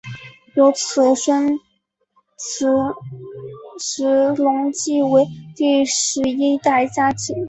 [0.55, 1.63] 由其孙菊
[2.39, 2.65] 池
[3.77, 7.35] 时隆继位为第十一代家督。